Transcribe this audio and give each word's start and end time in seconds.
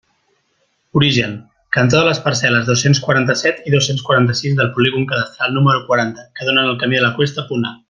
Origen: 0.99 1.35
cantó 1.77 1.99
de 1.99 2.07
les 2.07 2.21
parcel·les 2.27 2.65
dos-cents 2.69 3.01
quaranta-set 3.09 3.61
i 3.69 3.75
dos-cents 3.75 4.03
quaranta-sis 4.09 4.57
del 4.61 4.73
polígon 4.79 5.07
cadastral 5.13 5.55
número 5.59 5.85
quaranta, 5.93 6.27
que 6.39 6.49
donen 6.51 6.65
al 6.71 6.83
camí 6.87 7.01
de 7.01 7.05
la 7.07 7.15
Cuesta, 7.21 7.47
punt 7.53 7.73
A. 7.75 7.77